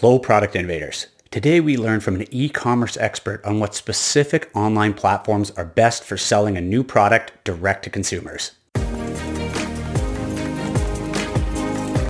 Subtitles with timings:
[0.00, 1.06] Hello, product innovators.
[1.30, 6.18] Today we learn from an e-commerce expert on what specific online platforms are best for
[6.18, 8.52] selling a new product direct to consumers.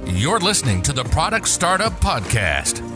[0.05, 2.96] You're listening to the Product Startup Podcast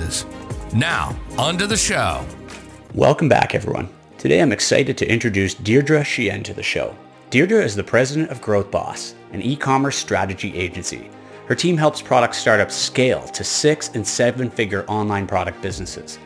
[0.73, 2.25] Now, on to the show.
[2.95, 3.89] Welcome back, everyone.
[4.17, 6.95] Today I'm excited to introduce Deirdre Tshien to the show.
[7.29, 11.09] Deirdre is the president of Growth Boss, an e-commerce strategy agency.
[11.45, 16.19] Her team helps product startups scale to six and seven figure online product businesses.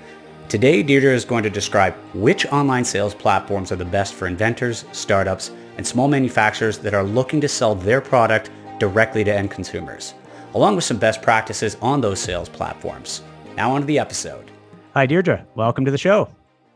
[0.47, 4.85] Today, Deirdre is going to describe which online sales platforms are the best for inventors,
[4.91, 10.13] startups, and small manufacturers that are looking to sell their product directly to end consumers,
[10.53, 13.23] along with some best practices on those sales platforms.
[13.55, 14.51] Now on to the episode.
[14.93, 15.45] Hi, Deirdre.
[15.55, 16.27] Welcome to the show.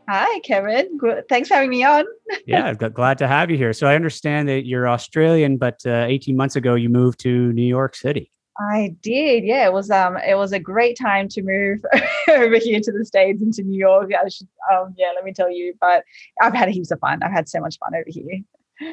[0.08, 0.98] Hi, Kevin.
[1.28, 2.04] Thanks for having me on.
[2.46, 3.72] yeah, glad to have you here.
[3.72, 7.66] So I understand that you're Australian, but uh, 18 months ago you moved to New
[7.66, 8.32] York City.
[8.58, 9.44] I did.
[9.44, 11.80] Yeah, it was um it was a great time to move
[12.28, 14.10] over here to the states into New York.
[14.12, 15.74] I should, um yeah, let me tell you.
[15.80, 16.04] But
[16.42, 17.22] I've had heaps of fun.
[17.22, 18.40] I've had so much fun over here.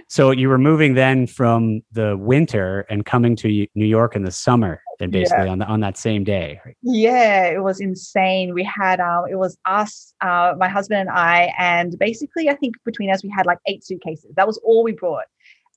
[0.07, 4.31] So you were moving then from the winter and coming to New York in the
[4.31, 5.51] summer, then basically yeah.
[5.51, 6.59] on the, on that same day.
[6.81, 8.53] Yeah, it was insane.
[8.53, 12.75] We had um, it was us, uh, my husband and I, and basically I think
[12.83, 14.33] between us we had like eight suitcases.
[14.35, 15.25] That was all we brought.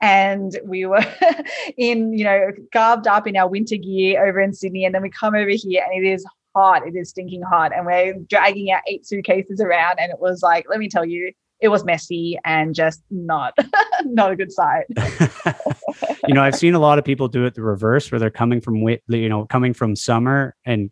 [0.03, 1.05] And we were
[1.77, 5.11] in, you know, garbed up in our winter gear over in Sydney, and then we
[5.11, 6.25] come over here, and it is
[6.57, 6.87] hot.
[6.87, 10.67] It is stinking hot, and we're dragging our eight suitcases around, and it was like,
[10.71, 13.55] let me tell you, it was messy and just not
[14.05, 14.85] not a good sight.
[16.27, 18.61] you know, I've seen a lot of people do it the reverse, where they're coming
[18.61, 20.91] from you know coming from summer and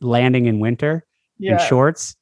[0.00, 1.04] landing in winter
[1.38, 1.52] yeah.
[1.52, 2.16] in shorts.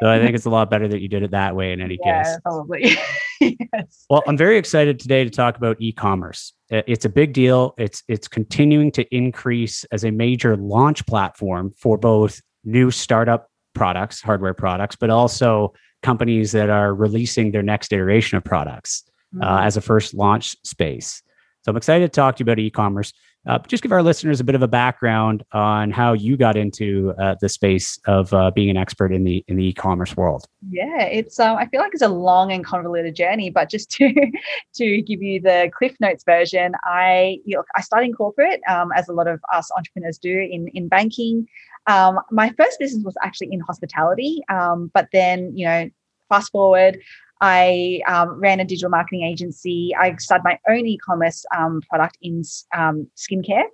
[0.00, 1.72] So I think it's a lot better that you did it that way.
[1.72, 2.96] In any yeah, case, probably.
[3.40, 4.06] yes.
[4.10, 6.52] Well, I'm very excited today to talk about e-commerce.
[6.70, 7.74] It's a big deal.
[7.78, 14.20] It's it's continuing to increase as a major launch platform for both new startup products,
[14.20, 15.72] hardware products, but also
[16.02, 19.04] companies that are releasing their next iteration of products
[19.40, 19.66] uh, mm-hmm.
[19.66, 21.22] as a first launch space.
[21.62, 23.12] So I'm excited to talk to you about e-commerce.
[23.46, 27.14] Uh, just give our listeners a bit of a background on how you got into
[27.18, 30.44] uh, the space of uh, being an expert in the in the e-commerce world.
[30.70, 34.12] Yeah, it's um, I feel like it's a long and convoluted journey, but just to
[34.74, 38.90] to give you the Cliff Notes version, I you know, I started in corporate um,
[38.94, 41.46] as a lot of us entrepreneurs do in in banking.
[41.86, 45.88] Um, my first business was actually in hospitality, um, but then you know,
[46.28, 46.98] fast forward,
[47.40, 49.94] I um, ran a digital marketing agency.
[49.98, 52.42] I started my own e-commerce um, product in
[52.76, 53.64] um, skincare,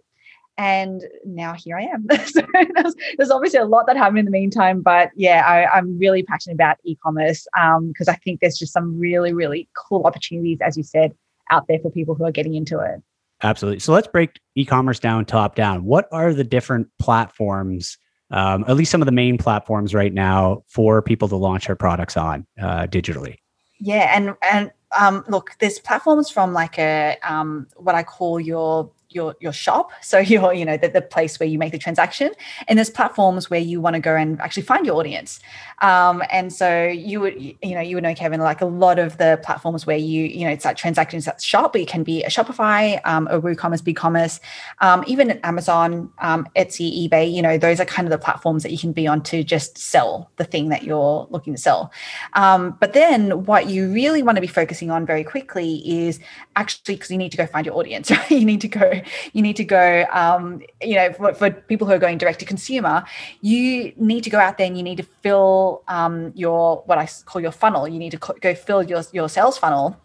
[0.57, 2.07] and now here I am.
[2.27, 5.99] so there's, there's, obviously a lot that happened in the meantime, but yeah, I, am
[5.99, 10.59] really passionate about e-commerce because um, I think there's just some really, really cool opportunities,
[10.61, 11.13] as you said,
[11.51, 13.03] out there for people who are getting into it.
[13.43, 13.81] Absolutely.
[13.81, 15.85] So let's break e-commerce down top down.
[15.85, 17.99] What are the different platforms
[18.31, 21.77] um, at least some of the main platforms right now for people to launch their
[21.77, 23.37] products on uh, digitally.
[23.79, 28.91] Yeah, and and um, look, there's platforms from like a um, what I call your
[29.15, 29.91] your your shop.
[30.15, 32.31] So your you know the, the place where you make the transaction.
[32.69, 35.41] And there's platforms where you want to go and actually find your audience.
[35.81, 39.19] Um, and so you would you know you would know kevin like a lot of
[39.19, 42.23] the platforms where you you know it's that transactions that shop but it can be
[42.23, 44.39] a shopify um, a woocommerce BigCommerce,
[44.81, 48.71] um, even amazon um, etsy ebay you know those are kind of the platforms that
[48.71, 51.93] you can be on to just sell the thing that you're looking to sell.
[52.35, 56.21] Um, but then what you really want to be focusing on very quickly is
[56.57, 58.31] actually because you need to go find your audience right?
[58.31, 59.01] You need to go
[59.33, 62.45] you need to go, um, you know, for, for, people who are going direct to
[62.45, 63.05] consumer,
[63.41, 67.09] you need to go out there and you need to fill um, your, what I
[67.25, 67.89] call your funnel.
[67.89, 69.97] You need to go fill your, your sales funnel.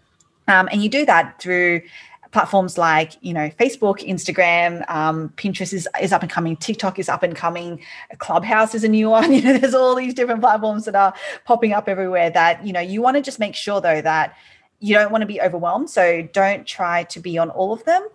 [0.47, 1.81] Um, and you do that through
[2.31, 7.09] platforms like you know facebook instagram um, pinterest is, is up and coming tiktok is
[7.09, 7.81] up and coming
[8.19, 11.13] clubhouse is a new one you know there's all these different platforms that are
[11.45, 14.35] popping up everywhere that you know you want to just make sure though that
[14.79, 18.07] you don't want to be overwhelmed so don't try to be on all of them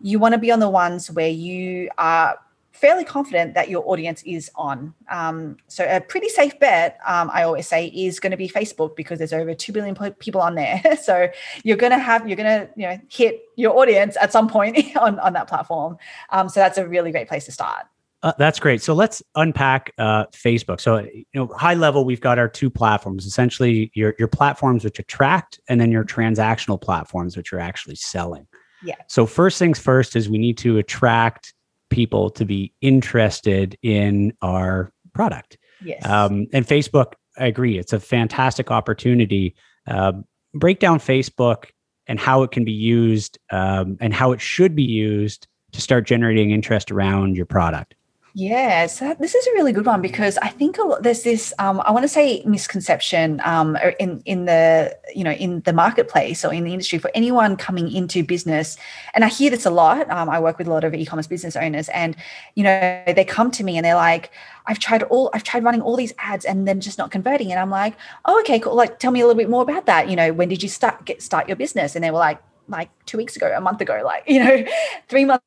[0.00, 2.38] you want to be on the ones where you are
[2.72, 4.94] fairly confident that your audience is on.
[5.10, 8.96] Um, so a pretty safe bet, um, I always say, is going to be Facebook
[8.96, 10.82] because there's over two billion people on there.
[11.02, 11.28] so
[11.62, 14.96] you're going to have you're going to you know hit your audience at some point
[14.96, 15.98] on on that platform.
[16.30, 17.86] Um, so that's a really great place to start.
[18.22, 18.82] Uh, that's great.
[18.82, 20.80] So let's unpack uh, Facebook.
[20.80, 23.26] So you know, high level, we've got our two platforms.
[23.26, 28.46] Essentially, your your platforms which attract, and then your transactional platforms which are actually selling.
[28.82, 28.96] Yeah.
[29.08, 31.54] So first things first is we need to attract
[31.90, 35.58] people to be interested in our product.
[35.82, 36.04] Yes.
[36.06, 39.54] Um, and Facebook, I agree, it's a fantastic opportunity.
[39.86, 40.12] Uh,
[40.54, 41.66] break down Facebook
[42.06, 46.06] and how it can be used um, and how it should be used to start
[46.06, 47.94] generating interest around your product.
[48.32, 51.90] Yeah, so this is a really good one because I think there's this um, I
[51.90, 56.62] want to say misconception um, in in the you know in the marketplace or in
[56.62, 58.76] the industry for anyone coming into business,
[59.14, 60.08] and I hear this a lot.
[60.10, 62.14] Um, I work with a lot of e-commerce business owners, and
[62.54, 64.30] you know they come to me and they're like,
[64.66, 67.58] "I've tried all I've tried running all these ads and then just not converting," and
[67.60, 67.96] I'm like,
[68.26, 68.76] "Oh, okay, cool.
[68.76, 70.08] Like, tell me a little bit more about that.
[70.08, 72.90] You know, when did you start get start your business?" And they were like, "Like
[73.06, 74.64] two weeks ago, a month ago, like you know,
[75.08, 75.42] three months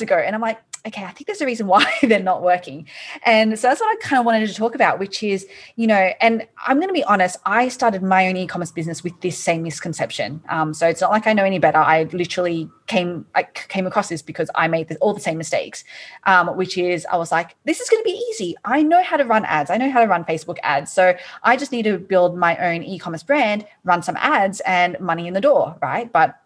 [0.00, 2.86] ago," and I'm like okay, I think there's a reason why they're not working.
[3.24, 5.46] And so that's what I kind of wanted to talk about, which is,
[5.76, 9.18] you know, and I'm going to be honest, I started my own e-commerce business with
[9.20, 10.42] this same misconception.
[10.48, 11.78] Um, so it's not like I know any better.
[11.78, 15.84] I literally came, I came across this because I made this, all the same mistakes,
[16.24, 18.56] um, which is I was like, this is going to be easy.
[18.64, 19.70] I know how to run ads.
[19.70, 20.92] I know how to run Facebook ads.
[20.92, 21.14] So
[21.44, 25.34] I just need to build my own e-commerce brand, run some ads and money in
[25.34, 26.10] the door, right?
[26.10, 26.41] But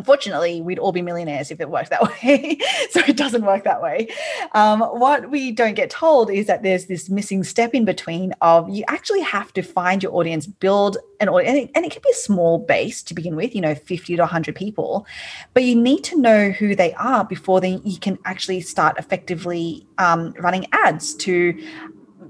[0.00, 2.58] Unfortunately, we'd all be millionaires if it worked that way.
[2.88, 4.08] so it doesn't work that way.
[4.52, 8.70] Um, what we don't get told is that there's this missing step in between of
[8.70, 12.00] you actually have to find your audience, build an audience, and it, and it can
[12.02, 15.06] be a small base to begin with, you know, 50 to 100 people,
[15.52, 19.86] but you need to know who they are before then you can actually start effectively
[19.98, 21.54] um, running ads to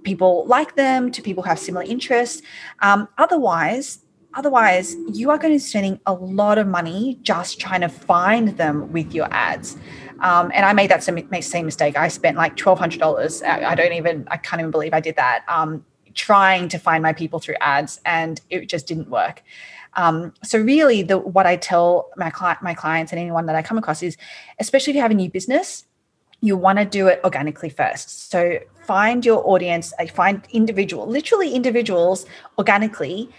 [0.03, 2.43] people like them, to people who have similar interests.
[2.81, 4.01] Um, otherwise,
[4.35, 8.57] Otherwise, you are going to be spending a lot of money just trying to find
[8.57, 9.77] them with your ads.
[10.21, 11.97] Um, and I made that same, same mistake.
[11.97, 13.43] I spent like twelve hundred dollars.
[13.43, 14.27] I don't even.
[14.31, 15.45] I can't even believe I did that.
[15.49, 15.85] Um,
[16.15, 19.43] trying to find my people through ads, and it just didn't work.
[19.95, 23.63] Um, so really, the what I tell my client, my clients, and anyone that I
[23.63, 24.17] come across is,
[24.59, 25.87] especially if you have a new business,
[26.41, 28.31] you want to do it organically first.
[28.31, 32.27] So find your audience, uh, find individual, literally individuals
[32.59, 33.31] organically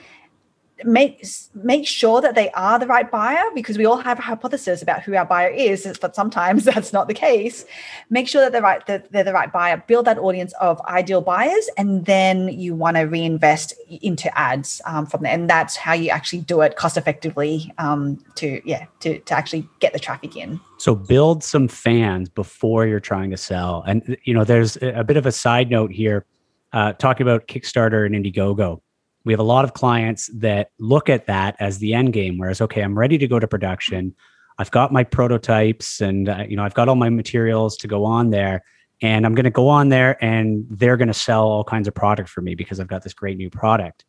[0.84, 4.82] make make sure that they are the right buyer because we all have a hypothesis
[4.82, 7.66] about who our buyer is but sometimes that's not the case.
[8.10, 9.84] Make sure that they're right that they're the right buyer.
[9.88, 15.06] Build that audience of ideal buyers and then you want to reinvest into ads um,
[15.06, 15.34] from there.
[15.34, 19.68] And that's how you actually do it cost effectively um, to yeah to, to actually
[19.80, 20.60] get the traffic in.
[20.78, 23.84] So build some fans before you're trying to sell.
[23.88, 26.26] And you know there's a bit of a side note here
[26.74, 28.82] uh, talking about kickstarter and indiegogo
[29.24, 32.62] we have a lot of clients that look at that as the end game whereas
[32.62, 34.16] okay i'm ready to go to production.
[34.58, 38.06] I've got my prototypes and uh, you know i've got all my materials to go
[38.06, 38.64] on there
[39.02, 41.96] and i'm going to go on there and they're going to sell all kinds of
[41.96, 44.06] product for me because i've got this great new product.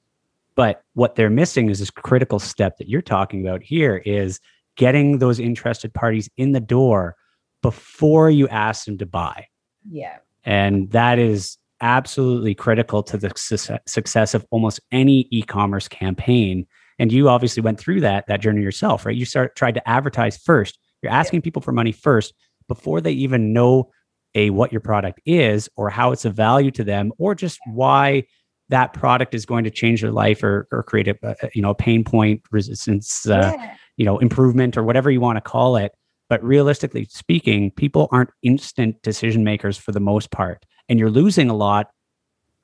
[0.55, 4.41] But what they're missing is this critical step that you're talking about here is
[4.77, 7.17] getting those interested parties in the door
[7.63, 9.47] before you ask them to buy.
[9.89, 10.19] Yeah.
[10.45, 16.67] And that is absolutely critical to the su- success of almost any e-commerce campaign.
[16.99, 19.17] And you obviously went through that that journey yourself right?
[19.17, 20.79] You start tried to advertise first.
[21.03, 21.45] You're asking yeah.
[21.45, 22.33] people for money first
[22.69, 23.91] before they even know
[24.35, 28.23] a what your product is or how it's a value to them or just why
[28.69, 31.75] that product is going to change their life or, or create a, you know a
[31.75, 33.77] pain point resistance uh, yeah.
[33.97, 35.93] you know improvement or whatever you want to call it.
[36.29, 41.49] But realistically speaking people aren't instant decision makers for the most part and you're losing
[41.49, 41.91] a lot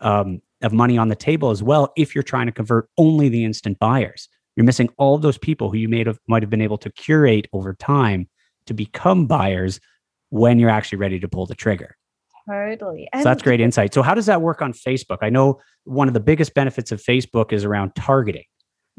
[0.00, 3.42] um, of money on the table as well if you're trying to convert only the
[3.42, 4.28] instant buyers.
[4.54, 6.90] You're missing all of those people who you may have might have been able to
[6.92, 8.28] curate over time
[8.66, 9.80] to become buyers
[10.28, 11.96] when you're actually ready to pull the trigger.
[12.46, 13.08] Totally.
[13.14, 13.94] And so that's great insight.
[13.94, 15.18] So how does that work on Facebook?
[15.22, 18.44] I know one of the biggest benefits of Facebook is around targeting.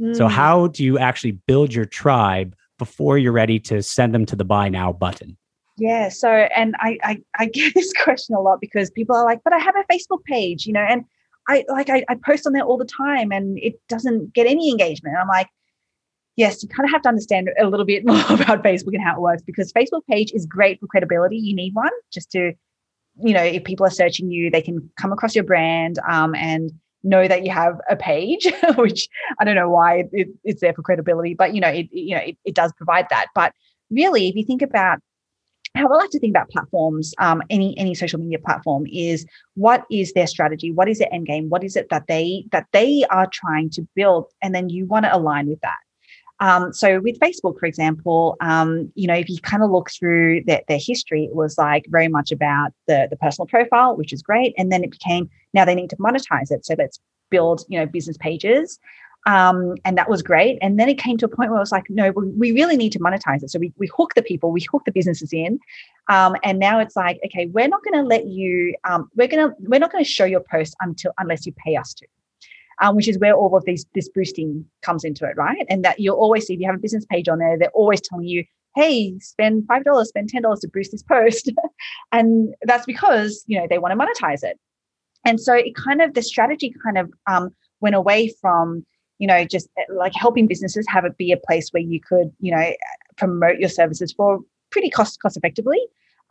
[0.01, 0.15] Mm.
[0.15, 4.35] So how do you actually build your tribe before you're ready to send them to
[4.35, 5.37] the buy now button?
[5.79, 6.09] Yeah.
[6.09, 9.53] So, and I, I, I get this question a lot because people are like, but
[9.53, 11.05] I have a Facebook page, you know, and
[11.47, 14.69] I like, I, I post on there all the time and it doesn't get any
[14.69, 15.13] engagement.
[15.13, 15.47] And I'm like,
[16.35, 19.15] yes, you kind of have to understand a little bit more about Facebook and how
[19.15, 21.37] it works because Facebook page is great for credibility.
[21.37, 22.53] You need one just to,
[23.21, 26.71] you know, if people are searching you, they can come across your brand um, and
[27.03, 29.07] know that you have a page, which
[29.39, 32.21] I don't know why it, it's there for credibility, but you know, it, you know,
[32.21, 33.27] it, it does provide that.
[33.33, 33.53] But
[33.89, 34.99] really, if you think about
[35.75, 39.85] how I like to think about platforms, um, any any social media platform, is what
[39.91, 40.71] is their strategy?
[40.71, 41.49] What is their end game?
[41.49, 44.25] What is it that they that they are trying to build?
[44.41, 45.77] And then you want to align with that.
[46.41, 50.43] Um, so with Facebook, for example, um, you know, if you kind of look through
[50.45, 54.21] their, their history, it was like very much about the, the personal profile, which is
[54.21, 54.53] great.
[54.57, 56.65] And then it became now they need to monetize it.
[56.65, 56.99] So let's
[57.29, 58.79] build, you know, business pages.
[59.25, 60.57] Um, and that was great.
[60.61, 62.91] And then it came to a point where I was like, no, we really need
[62.93, 63.51] to monetize it.
[63.51, 65.59] So we, we hook the people, we hook the businesses in.
[66.07, 69.49] Um, and now it's like, okay, we're not going to let you, um, we're going
[69.49, 72.07] to, we're not going to show your post until, unless you pay us to
[72.79, 75.65] um, which is where all of these this boosting comes into it, right?
[75.69, 78.01] And that you'll always see if you have a business page on there, they're always
[78.01, 78.45] telling you,
[78.75, 81.51] hey, spend five dollars, spend ten dollars to boost this post,
[82.11, 84.57] and that's because you know they want to monetize it.
[85.25, 87.49] And so it kind of the strategy kind of um,
[87.81, 88.85] went away from
[89.19, 92.31] you know just eh, like helping businesses have it be a place where you could
[92.39, 92.73] you know
[93.17, 94.39] promote your services for
[94.71, 95.79] pretty cost cost effectively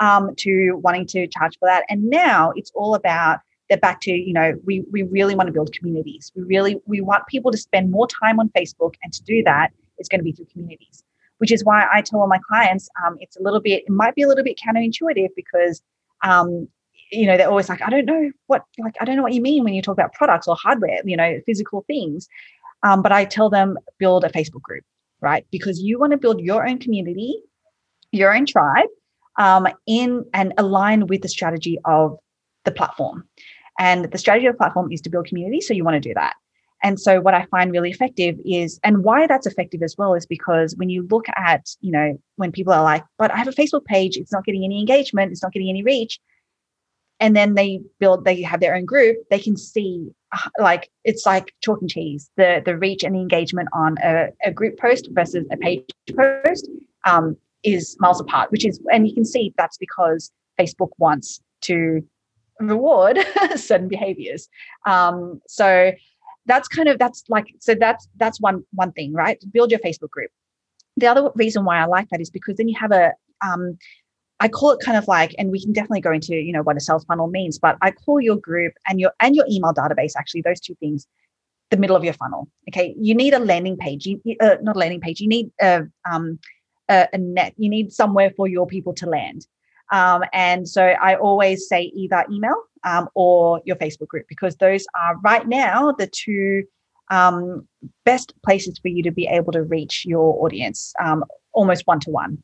[0.01, 1.85] um, to wanting to charge for that.
[1.89, 5.53] And now it's all about they're back to you know we we really want to
[5.53, 9.23] build communities we really we want people to spend more time on facebook and to
[9.25, 9.69] do that
[9.99, 11.05] it's going to be through communities
[11.37, 14.15] which is why i tell all my clients um, it's a little bit it might
[14.15, 15.83] be a little bit counterintuitive because
[16.25, 16.67] um,
[17.13, 19.43] you know they're always like i don't know what like i don't know what you
[19.43, 22.27] mean when you talk about products or hardware you know physical things
[22.83, 24.85] um, but i tell them build a facebook group
[25.21, 27.43] right because you want to build your own community
[28.13, 28.89] your own tribe
[29.39, 32.17] um, in and align with the strategy of
[32.65, 33.25] the platform
[33.79, 35.61] and the strategy of the platform is to build community.
[35.61, 36.35] So you want to do that.
[36.83, 40.27] And so what I find really effective is, and why that's effective as well is
[40.27, 43.53] because when you look at, you know, when people are like, but I have a
[43.53, 46.21] Facebook page, it's not getting any engagement, it's not getting any reach.
[47.21, 51.25] And then they build, they have their own group, they can see uh, like it's
[51.25, 55.09] like chalk and cheese, the the reach and the engagement on a, a group post
[55.13, 55.85] versus a page
[56.15, 56.69] post
[57.05, 62.03] um, is miles apart, which is, and you can see that's because Facebook wants to
[62.61, 63.19] reward
[63.57, 64.49] certain behaviors.
[64.87, 65.93] Um, so
[66.47, 69.43] that's kind of that's like so that's that's one one thing right?
[69.53, 70.31] Build your facebook group.
[70.97, 73.13] The other reason why i like that is because then you have a
[73.47, 73.79] um,
[74.41, 76.77] I call it kind of like, and we can definitely go into, you know, what
[76.77, 80.13] a sales funnel means, but I call your group and your and your email database
[80.17, 81.07] actually those two things,
[81.71, 82.49] the middle of your funnel.
[82.69, 85.21] Okay, you need a landing page, you, uh, not a landing page.
[85.21, 86.39] You need a um
[86.89, 87.55] a, a net.
[87.57, 89.47] You need somewhere for your people to land.
[89.91, 94.85] Um, and so I always say either email um, or your Facebook group because those
[94.95, 96.65] are right now the two
[97.11, 97.67] um,
[98.05, 102.11] best places for you to be able to reach your audience um, almost one to
[102.11, 102.43] one.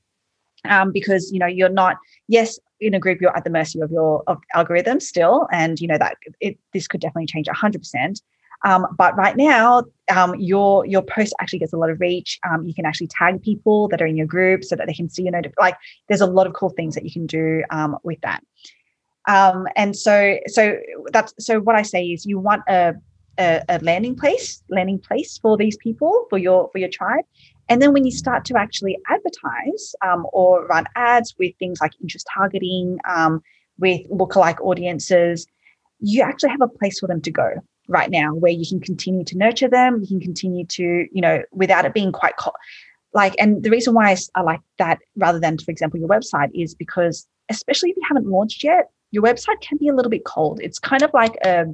[0.93, 1.97] Because you know you're not
[2.29, 5.89] yes in a group you're at the mercy of your of algorithms still and you
[5.89, 8.21] know that it, this could definitely change 100%
[8.65, 12.39] um, but right now, um, your your post actually gets a lot of reach.
[12.49, 15.09] Um, you can actually tag people that are in your group so that they can
[15.09, 15.77] see your notif- Like,
[16.09, 18.43] there's a lot of cool things that you can do um, with that.
[19.29, 20.79] Um, and so, so
[21.13, 21.61] that's so.
[21.61, 22.95] What I say is, you want a,
[23.39, 27.25] a, a landing place, landing place for these people for your for your tribe.
[27.69, 31.93] And then when you start to actually advertise um, or run ads with things like
[32.01, 32.99] interest targeting,
[33.79, 35.47] with lookalike audiences,
[35.99, 37.51] you actually have a place for them to go
[37.89, 41.43] right now where you can continue to nurture them you can continue to you know
[41.53, 42.51] without it being quite co-
[43.13, 46.75] like and the reason why I, like that rather than for example your website is
[46.75, 50.59] because especially if you haven't launched yet your website can be a little bit cold.
[50.61, 51.67] It's kind of like a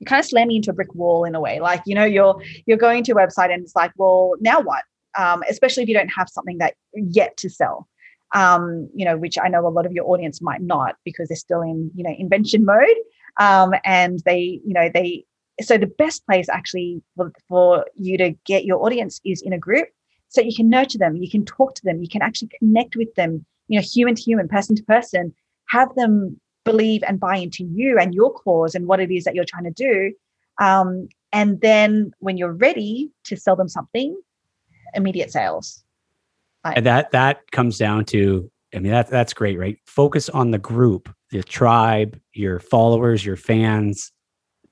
[0.00, 1.60] you're kind of slamming into a brick wall in a way.
[1.60, 4.82] Like you know you're you're going to a website and it's like well now what?
[5.16, 7.86] Um, especially if you don't have something that yet to sell.
[8.32, 11.36] Um, you know which i know a lot of your audience might not because they're
[11.36, 12.96] still in you know invention mode.
[13.38, 15.24] Um, and they you know they
[15.62, 19.58] so the best place actually for, for you to get your audience is in a
[19.58, 19.88] group
[20.28, 23.14] so you can nurture them you can talk to them you can actually connect with
[23.14, 25.34] them you know human to human person to person
[25.68, 29.34] have them believe and buy into you and your cause and what it is that
[29.34, 30.12] you're trying to do
[30.60, 34.18] um, and then when you're ready to sell them something
[34.94, 35.82] immediate sales
[36.64, 40.58] and that that comes down to i mean that that's great right focus on the
[40.58, 44.12] group the tribe, your followers, your fans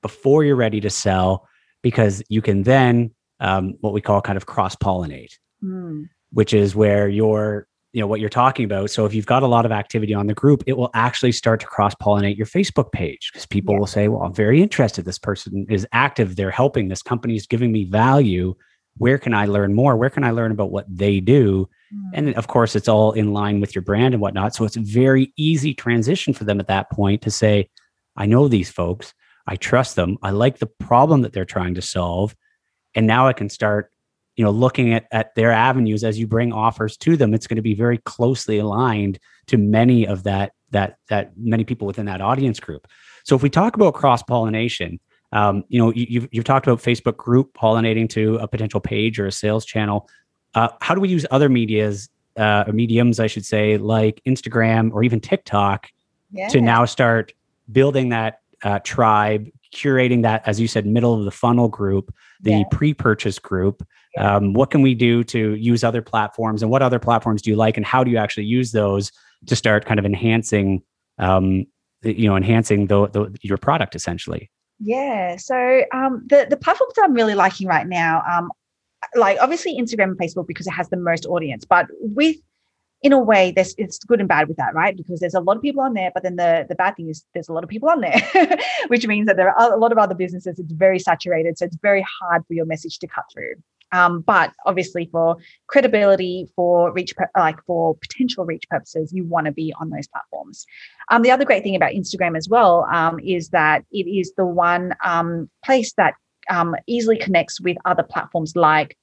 [0.01, 1.47] before you're ready to sell,
[1.81, 6.07] because you can then um, what we call kind of cross pollinate, mm.
[6.31, 7.67] which is where you're,
[7.99, 8.89] you know, what you're talking about.
[8.89, 11.59] So if you've got a lot of activity on the group, it will actually start
[11.59, 13.79] to cross pollinate your Facebook page because people yeah.
[13.79, 15.03] will say, well, I'm very interested.
[15.03, 16.37] This person is active.
[16.37, 16.87] They're helping.
[16.87, 18.55] This company is giving me value.
[18.99, 19.97] Where can I learn more?
[19.97, 21.67] Where can I learn about what they do?
[22.13, 22.39] And hmm.
[22.39, 24.55] of course, it's all in line with your brand and whatnot.
[24.55, 27.69] So it's a very easy transition for them at that point to say,
[28.15, 29.13] I know these folks,
[29.45, 32.33] I trust them, I like the problem that they're trying to solve.
[32.95, 33.91] And now I can start,
[34.39, 37.33] you know, looking at, at their avenues as you bring offers to them.
[37.35, 41.87] It's going to be very closely aligned to many of that, that, that many people
[41.87, 42.87] within that audience group.
[43.23, 44.99] So if we talk about cross pollination,
[45.31, 49.19] Um, you know, you, you've you've talked about Facebook group pollinating to a potential page
[49.21, 49.99] or a sales channel.
[50.57, 55.03] Uh, how do we use other media's uh, mediums, I should say, like Instagram or
[55.03, 55.91] even TikTok,
[56.31, 56.49] yeah.
[56.53, 57.33] to now start
[57.67, 59.43] building that uh, tribe,
[59.75, 62.63] curating that, as you said, middle of the funnel group, the yeah.
[62.71, 63.85] pre-purchase group.
[64.15, 64.35] Yeah.
[64.35, 67.55] Um, what can we do to use other platforms, and what other platforms do you
[67.55, 69.11] like, and how do you actually use those
[69.45, 70.81] to start kind of enhancing,
[71.17, 71.65] um,
[72.01, 74.49] you know, enhancing the, the, your product essentially?
[74.79, 75.35] Yeah.
[75.35, 78.49] So um, the the platforms I'm really liking right now, um,
[79.15, 82.37] like obviously Instagram and Facebook because it has the most audience, but with
[83.01, 84.95] in a way there's it's good and bad with that right?
[84.95, 87.25] Because there's a lot of people on there but then the the bad thing is
[87.33, 89.97] there's a lot of people on there which means that there are a lot of
[89.97, 93.55] other businesses it's very saturated so it's very hard for your message to cut through.
[93.91, 99.51] Um, but obviously for credibility for reach like for potential reach purposes you want to
[99.51, 100.65] be on those platforms.
[101.09, 104.45] Um, the other great thing about instagram as well um, is that it is the
[104.45, 106.13] one um, place that
[106.49, 108.97] um, easily connects with other platforms like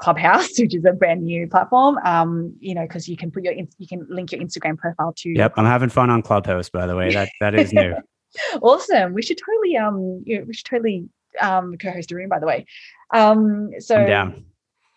[0.00, 1.98] Clubhouse, which is a brand new platform.
[2.04, 5.30] Um, you know, because you can put your you can link your Instagram profile to.
[5.30, 6.68] Yep, I'm having fun on Clubhouse.
[6.68, 7.94] By the way, that that is new.
[8.62, 9.14] awesome.
[9.14, 11.08] We should totally um you know, we should totally
[11.40, 12.28] um co-host a room.
[12.28, 12.66] By the way,
[13.14, 14.44] um so I'm down.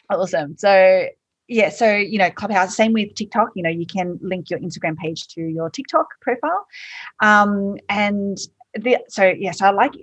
[0.09, 0.57] Awesome.
[0.57, 1.07] So
[1.47, 2.75] yeah, so you know, Clubhouse.
[2.75, 3.49] Same with TikTok.
[3.55, 6.65] You know, you can link your Instagram page to your TikTok profile,
[7.21, 8.37] um, and
[8.73, 9.93] the so yes, yeah, so I like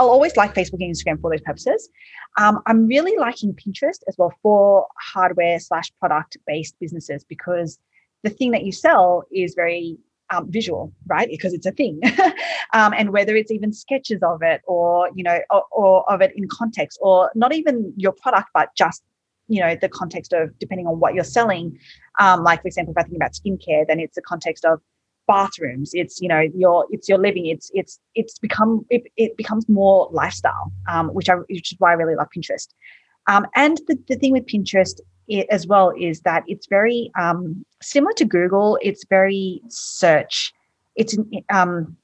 [0.00, 1.90] I'll always like Facebook and Instagram for those purposes.
[2.38, 7.78] Um, I'm really liking Pinterest as well for hardware slash product based businesses because
[8.22, 9.98] the thing that you sell is very
[10.30, 11.28] um, visual, right?
[11.28, 12.00] Because it's a thing,
[12.72, 16.32] um, and whether it's even sketches of it, or you know, or, or, of it
[16.34, 19.02] in context, or not even your product, but just
[19.48, 21.78] you know the context of depending on what you're selling.
[22.18, 24.80] Um, like for example, if I think about skincare, then it's the context of
[25.30, 29.68] bathrooms it's you know your it's your living it's it's it's become it, it becomes
[29.68, 32.68] more lifestyle um, which i which is why i really love pinterest.
[33.26, 34.96] Um, and the, the thing with pinterest
[35.28, 40.52] it, as well is that it's very um, similar to google it's very search
[40.96, 41.16] it's
[41.52, 41.96] um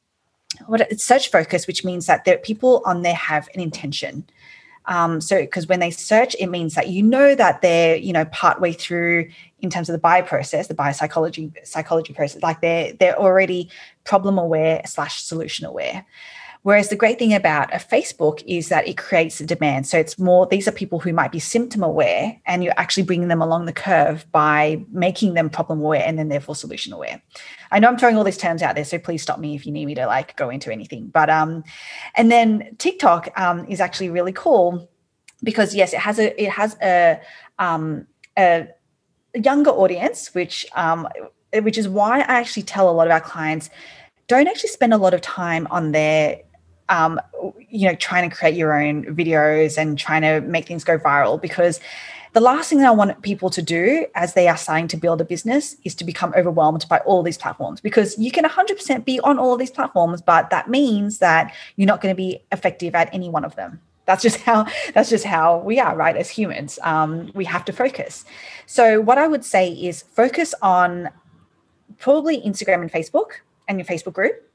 [0.66, 4.24] what it's search focus which means that there people on there have an intention
[4.86, 8.24] um, so because when they search, it means that you know that they're, you know,
[8.26, 9.28] partway through
[9.60, 13.68] in terms of the buy process, the biopsychology psychology process, like they're they're already
[14.04, 16.04] problem aware slash solution aware.
[16.66, 19.86] Whereas the great thing about a Facebook is that it creates a demand.
[19.86, 23.28] So it's more, these are people who might be symptom aware, and you're actually bringing
[23.28, 27.22] them along the curve by making them problem aware and then therefore solution aware.
[27.70, 29.70] I know I'm throwing all these terms out there, so please stop me if you
[29.70, 31.06] need me to like go into anything.
[31.06, 31.62] But, um,
[32.16, 34.90] and then TikTok um, is actually really cool
[35.44, 37.20] because yes, it has a, it has a,
[37.60, 38.66] um, a
[39.36, 41.06] younger audience, which, um,
[41.62, 43.70] which is why I actually tell a lot of our clients
[44.28, 46.40] don't actually spend a lot of time on their
[46.88, 47.20] um,
[47.68, 51.40] you know, trying to create your own videos and trying to make things go viral
[51.40, 51.80] because
[52.32, 55.24] the last thing I want people to do as they are starting to build a
[55.24, 59.38] business is to become overwhelmed by all these platforms because you can 100% be on
[59.38, 63.08] all of these platforms, but that means that you're not going to be effective at
[63.14, 63.80] any one of them.
[64.04, 66.14] That's just how that's just how we are, right?
[66.14, 68.26] As humans, um, we have to focus.
[68.66, 71.08] So, what I would say is focus on
[71.98, 73.30] probably Instagram and Facebook
[73.66, 74.45] and your Facebook group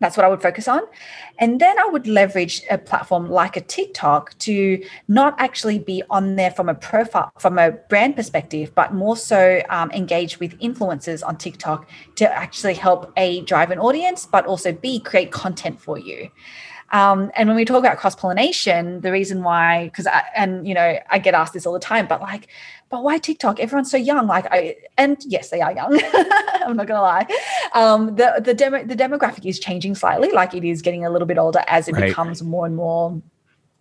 [0.00, 0.82] that's what I would focus on.
[1.38, 6.36] And then I would leverage a platform like a TikTok to not actually be on
[6.36, 11.26] there from a profile, from a brand perspective, but more so um, engage with influencers
[11.26, 15.98] on TikTok to actually help A, drive an audience, but also B, create content for
[15.98, 16.30] you.
[16.90, 20.98] Um, and when we talk about cross pollination, the reason why, because and you know,
[21.10, 22.48] I get asked this all the time, but like,
[22.88, 23.60] but why TikTok?
[23.60, 24.26] Everyone's so young.
[24.26, 26.00] Like, I and yes, they are young.
[26.14, 27.26] I'm not gonna lie.
[27.74, 30.30] Um, the the demo the demographic is changing slightly.
[30.32, 32.08] Like, it is getting a little bit older as it right.
[32.08, 33.20] becomes more and more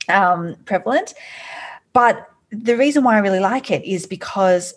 [0.10, 1.13] um, prevalent.
[1.93, 4.74] But the reason why I really like it is because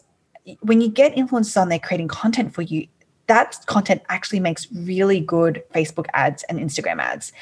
[0.60, 2.86] when you get influencers on there creating content for you,
[3.26, 7.32] that content actually makes really good Facebook ads and Instagram ads.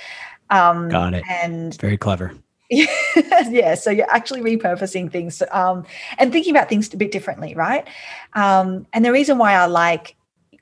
[0.50, 1.24] Um, Got it.
[1.28, 2.32] And very clever.
[2.70, 5.86] yeah, so you're actually repurposing things um,
[6.18, 7.88] and thinking about things a bit differently, right?
[8.34, 10.16] Um, and the reason why I like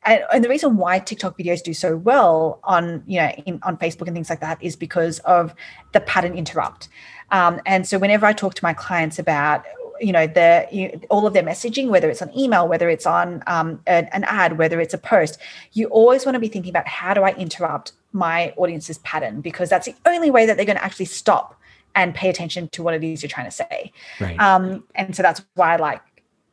[0.04, 3.76] and, and, the reason why TikTok videos do so well on you know in, on
[3.76, 5.52] Facebook and things like that is because of
[5.92, 6.88] the pattern interrupt.
[7.32, 9.64] Um, and so whenever I talk to my clients about
[10.00, 13.42] you know the you, all of their messaging whether it's on email whether it's on
[13.46, 15.38] um, an, an ad whether it's a post
[15.72, 19.68] you always want to be thinking about how do i interrupt my audience's pattern because
[19.68, 21.54] that's the only way that they're going to actually stop
[21.94, 24.38] and pay attention to what it is you're trying to say right.
[24.40, 26.00] um, and so that's why i like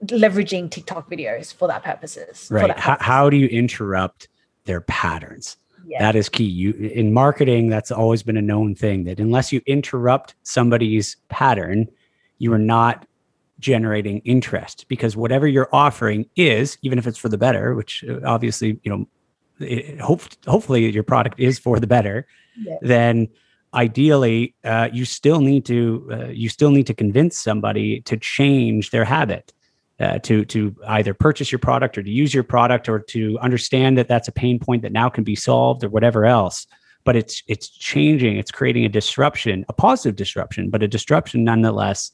[0.05, 4.27] leveraging tiktok videos for that purposes right that how, how do you interrupt
[4.65, 5.99] their patterns Yeah.
[5.99, 6.45] That is key.
[6.45, 11.89] You in marketing, that's always been a known thing that unless you interrupt somebody's pattern,
[12.37, 13.05] you are not
[13.59, 18.19] generating interest because whatever you're offering is, even if it's for the better, which uh,
[18.25, 19.07] obviously, you know,
[19.63, 22.75] it, hope, hopefully your product is for the better, yeah.
[22.81, 23.27] then
[23.73, 28.91] ideally uh, you still need to uh, you still need to convince somebody to change
[28.91, 29.51] their habit
[29.99, 33.97] uh, to to either purchase your product or to use your product or to understand
[33.97, 36.67] that that's a pain point that now can be solved or whatever else
[37.03, 42.11] but it's it's changing it's creating a disruption a positive disruption but a disruption nonetheless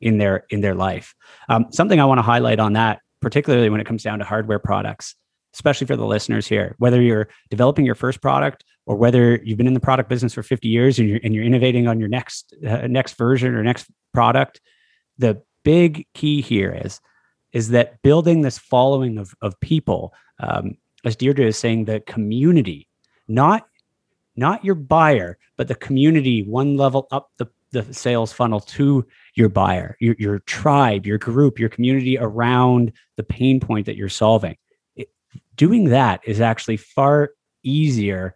[0.00, 1.14] in their in their life
[1.48, 4.58] um, something i want to highlight on that particularly when it comes down to hardware
[4.58, 5.14] products
[5.54, 9.66] especially for the listeners here whether you're developing your first product or whether you've been
[9.66, 12.54] in the product business for 50 years and you're, and you're innovating on your next
[12.66, 14.60] uh, next version or next product
[15.18, 17.00] the big key here is
[17.52, 22.88] is that building this following of, of people um, as deirdre is saying the community
[23.28, 23.66] not
[24.36, 29.48] not your buyer but the community one level up the, the sales funnel to your
[29.48, 34.56] buyer your, your tribe your group your community around the pain point that you're solving
[35.58, 37.30] doing that is actually far
[37.62, 38.34] easier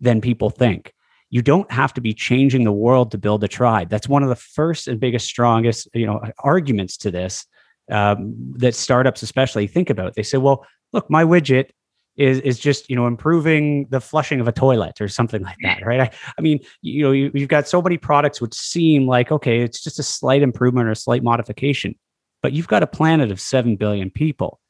[0.00, 0.94] than people think.
[1.30, 3.88] You don't have to be changing the world to build a tribe.
[3.88, 7.46] That's one of the first and biggest, strongest, you know, arguments to this
[7.90, 10.14] um, that startups especially think about.
[10.14, 11.70] They say, "Well, look, my widget
[12.16, 15.84] is is just you know improving the flushing of a toilet or something like that,
[15.84, 19.30] right?" I, I mean, you know, you, you've got so many products which seem like
[19.30, 21.94] okay, it's just a slight improvement or a slight modification,
[22.42, 24.60] but you've got a planet of seven billion people.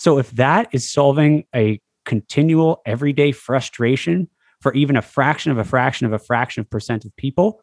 [0.00, 4.30] So if that is solving a continual everyday frustration
[4.62, 7.60] for even a fraction of a fraction of a fraction of percent of people,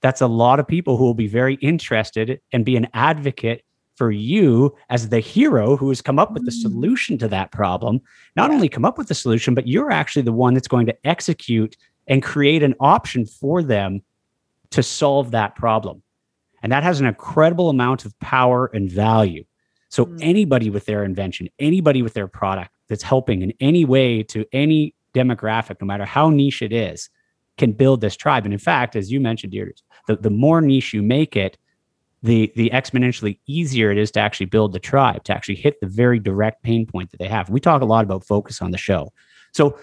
[0.00, 4.10] that's a lot of people who will be very interested and be an advocate for
[4.10, 6.60] you as the hero who has come up with the mm.
[6.60, 8.00] solution to that problem.
[8.34, 11.06] Not only come up with the solution, but you're actually the one that's going to
[11.06, 11.76] execute
[12.08, 14.02] and create an option for them
[14.70, 16.02] to solve that problem.
[16.64, 19.44] And that has an incredible amount of power and value.
[19.90, 20.18] So, mm.
[20.22, 24.94] anybody with their invention, anybody with their product that's helping in any way to any
[25.14, 27.10] demographic, no matter how niche it is,
[27.58, 28.44] can build this tribe.
[28.44, 29.74] And in fact, as you mentioned, Deirdre,
[30.06, 31.58] the, the more niche you make it,
[32.22, 35.86] the the exponentially easier it is to actually build the tribe, to actually hit the
[35.86, 37.48] very direct pain point that they have.
[37.50, 39.12] We talk a lot about focus on the show.
[39.52, 39.78] So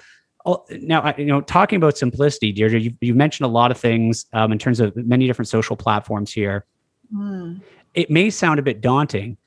[0.45, 4.25] uh, now, you know, talking about simplicity, Deirdre, you, you mentioned a lot of things
[4.33, 6.65] um, in terms of many different social platforms here.
[7.13, 7.61] Mm.
[7.95, 9.37] It may sound a bit daunting,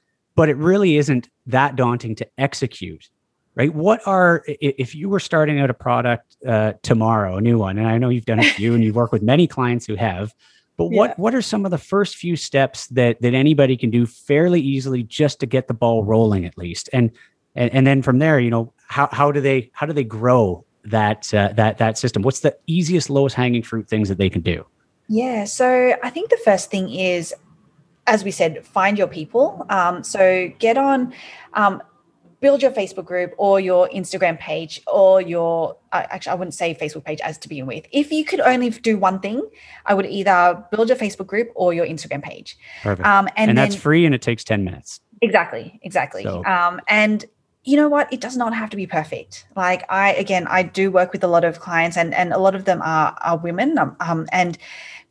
[0.41, 3.11] but it really isn't that daunting to execute
[3.57, 3.75] right?
[3.75, 7.87] What are if you were starting out a product uh, tomorrow, a new one, and
[7.87, 10.33] I know you've done a few and you've worked with many clients who have,
[10.79, 11.15] but what yeah.
[11.19, 15.03] what are some of the first few steps that that anybody can do fairly easily
[15.03, 17.11] just to get the ball rolling at least, and
[17.55, 20.65] and, and then from there, you know, how how do they how do they grow
[20.85, 22.23] that uh, that that system?
[22.23, 24.65] What's the easiest, lowest hanging fruit things that they can do?
[25.07, 27.35] Yeah, so I think the first thing is
[28.11, 29.65] as we said, find your people.
[29.71, 31.15] Um, so get on.
[31.55, 31.81] Um,
[32.41, 36.75] build your Facebook group or your Instagram page or your uh, actually I wouldn't say
[36.75, 37.87] Facebook page as to begin with.
[37.93, 39.47] If you could only do one thing,
[39.87, 42.59] I would either build your Facebook group or your Instagram page.
[42.83, 43.07] Perfect.
[43.07, 45.01] Um, and, and then, that's free and it takes 10 minutes.
[45.23, 46.25] Exactly, exactly.
[46.25, 46.45] So.
[46.45, 47.25] Um, and
[47.65, 48.13] you know what?
[48.13, 49.47] It does not have to be perfect.
[49.55, 52.55] Like I again, I do work with a lot of clients and and a lot
[52.55, 53.79] of them are are women.
[53.79, 54.59] Um, um and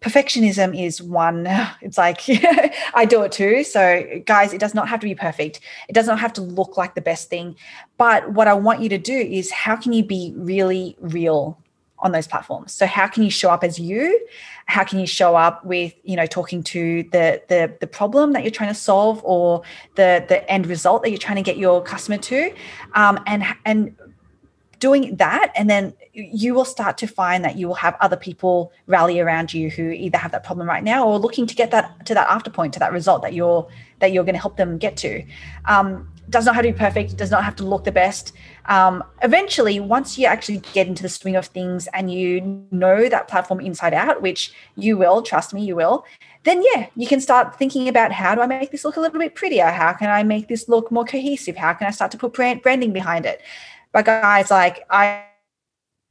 [0.02, 1.46] perfectionism is one
[1.82, 2.22] it's like
[2.94, 6.08] i do it too so guys it does not have to be perfect it does
[6.08, 7.56] not have to look like the best thing
[7.98, 11.62] but what i want you to do is how can you be really real
[12.02, 12.74] on those platforms.
[12.74, 14.20] So how can you show up as you?
[14.66, 18.44] How can you show up with you know talking to the the the problem that
[18.44, 19.64] you're trying to solve or
[19.96, 22.54] the the end result that you're trying to get your customer to?
[22.94, 23.96] Um, and and
[24.80, 28.72] doing that and then you will start to find that you will have other people
[28.88, 32.06] rally around you who either have that problem right now or looking to get that
[32.06, 33.68] to that after point to that result that you're
[34.00, 35.24] that you're going to help them get to.
[35.66, 38.34] Um, does not have to be perfect does not have to look the best
[38.70, 43.28] um, eventually once you actually get into the swing of things and you know that
[43.28, 46.06] platform inside out which you will trust me you will
[46.44, 49.20] then yeah you can start thinking about how do i make this look a little
[49.20, 52.18] bit prettier how can i make this look more cohesive how can i start to
[52.18, 53.42] put brand, branding behind it
[53.92, 55.24] but guys, like I,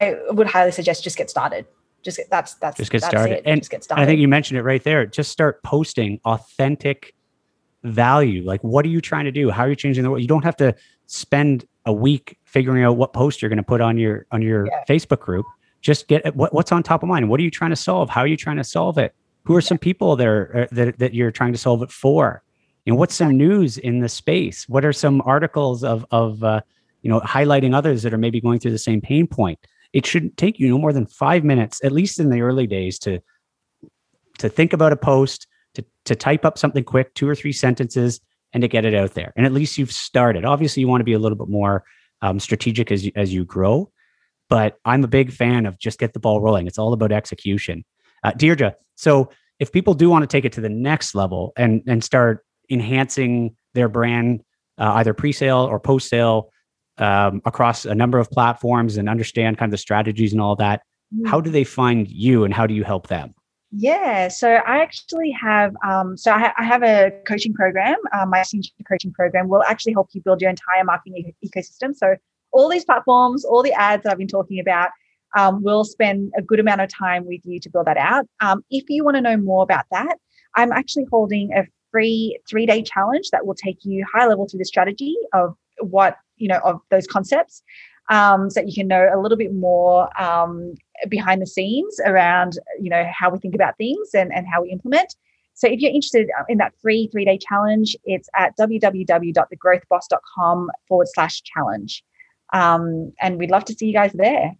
[0.01, 1.65] I would highly suggest just get started.
[2.03, 3.37] Just get, that's that's just get that's started.
[3.37, 3.43] It.
[3.45, 4.01] And just get started.
[4.01, 5.05] I think you mentioned it right there.
[5.05, 7.13] Just start posting authentic
[7.83, 8.43] value.
[8.43, 9.49] Like, what are you trying to do?
[9.49, 10.21] How are you changing the world?
[10.21, 10.75] You don't have to
[11.07, 14.67] spend a week figuring out what post you're going to put on your on your
[14.67, 14.83] yeah.
[14.87, 15.45] Facebook group.
[15.81, 17.29] Just get what, what's on top of mind.
[17.29, 18.09] What are you trying to solve?
[18.09, 19.15] How are you trying to solve it?
[19.43, 22.43] Who are some people that are uh, that that you're trying to solve it for?
[22.85, 24.67] You know, what's some news in the space?
[24.67, 26.61] What are some articles of of uh,
[27.01, 29.59] you know highlighting others that are maybe going through the same pain point
[29.93, 32.99] it shouldn't take you no more than five minutes, at least in the early days,
[32.99, 33.19] to
[34.37, 38.21] to think about a post, to to type up something quick, two or three sentences,
[38.53, 39.33] and to get it out there.
[39.35, 40.45] And at least you've started.
[40.45, 41.83] Obviously, you want to be a little bit more
[42.21, 43.91] um, strategic as you, as you grow,
[44.49, 46.67] but I'm a big fan of just get the ball rolling.
[46.67, 47.85] It's all about execution.
[48.23, 51.81] Uh, Deirdre, so if people do want to take it to the next level and
[51.87, 54.41] and start enhancing their brand
[54.77, 56.51] uh, either pre-sale or post-sale
[56.97, 60.81] um, across a number of platforms and understand kind of the strategies and all that
[61.13, 61.27] mm.
[61.27, 63.33] how do they find you and how do you help them
[63.71, 68.29] yeah so i actually have um, so I, ha- I, have a coaching program um,
[68.29, 71.95] my signature coaching program will actually help you build your entire marketing e- ecosystem.
[71.95, 72.15] So
[72.51, 74.89] all these platforms all the ads that i've been talking about
[75.37, 78.25] um, we'll spend a good amount of time with you to build that out.
[78.41, 80.17] Um, if you want to know more about that
[80.55, 84.59] i'm actually holding a free three day challenge that will take you high level through
[84.59, 87.63] the strategy of what, you know, of those concepts
[88.09, 90.73] um, so that you can know a little bit more um,
[91.07, 94.71] behind the scenes around, you know, how we think about things and, and how we
[94.71, 95.15] implement.
[95.53, 101.41] So if you're interested in that free three day challenge, it's at www.thegrowthboss.com forward slash
[101.43, 102.01] challenge.
[102.53, 104.55] Um, and we'd love to see you guys there.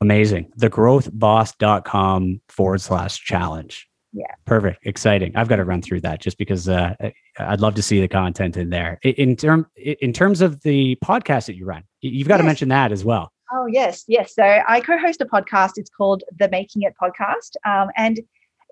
[0.00, 0.50] Amazing.
[0.58, 6.68] Thegrowthboss.com forward slash challenge yeah perfect exciting i've got to run through that just because
[6.68, 6.94] uh,
[7.38, 11.46] i'd love to see the content in there in term in terms of the podcast
[11.46, 12.40] that you run you've got yes.
[12.40, 14.34] to mention that as well oh yes yes.
[14.34, 15.72] So i co-host a podcast.
[15.76, 17.56] It's called the making it podcast.
[17.64, 18.20] Um, and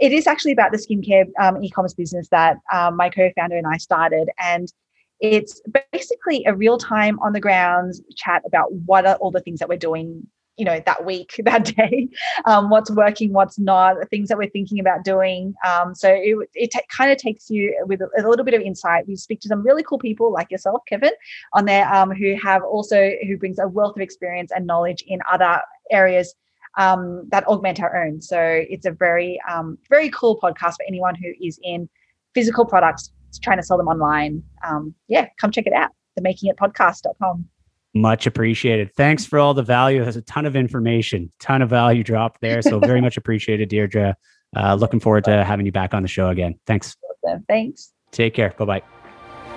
[0.01, 3.77] it is actually about the skincare um, e-commerce business that um, my co-founder and i
[3.77, 4.31] started.
[4.39, 4.73] And
[5.21, 5.61] it's
[5.93, 9.79] basically a real-time on the ground chat about what are all the things that we're
[9.79, 10.27] doing
[10.59, 12.09] you know that week that day
[12.45, 15.55] um, what's working what's not things that we're thinking about doing.
[15.67, 18.61] Um, so it, it t- kind of takes you with a, a, little bit of
[18.61, 19.07] insight.
[19.07, 21.13] We speak to some really cool people like yourself kevin
[21.55, 25.21] on there um, who have also who brings a wealth of experience and knowledge in
[25.31, 26.35] other areas
[26.77, 28.21] um, that augment our own.
[28.21, 31.89] So it's a very um, very cool podcast for anyone who is in
[32.35, 34.43] physical products trying to sell them online.
[34.67, 37.49] Um, yeah come check it out the making it podcast.com
[38.01, 38.95] much appreciated.
[38.97, 40.03] Thanks for all the value.
[40.03, 42.63] There's a ton of information, ton of value dropped there.
[42.63, 44.17] So very much appreciated, Deirdre.
[44.57, 46.59] Uh, looking forward to having you back on the show again.
[46.67, 46.97] Thanks.
[47.49, 47.93] Thanks.
[48.13, 48.55] Take care.
[48.57, 48.83] Bye bye.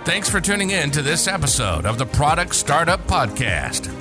[0.04, 4.01] Thanks for tuning in to this episode of the Product Startup Podcast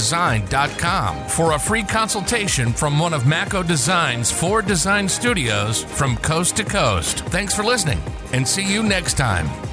[0.00, 6.56] design.com for a free consultation from one of Mako Design's four design studios from coast
[6.56, 7.20] to coast.
[7.26, 8.00] Thanks for listening
[8.32, 9.69] and see you next time.